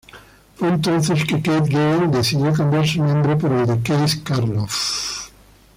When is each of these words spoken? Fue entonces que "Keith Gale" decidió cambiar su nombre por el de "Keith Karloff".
Fue 0.55 0.67
entonces 0.67 1.25
que 1.25 1.43
"Keith 1.43 1.67
Gale" 1.67 2.07
decidió 2.07 2.51
cambiar 2.53 2.87
su 2.87 3.03
nombre 3.03 3.35
por 3.35 3.51
el 3.51 3.67
de 3.67 3.79
"Keith 3.83 4.23
Karloff". 4.23 4.89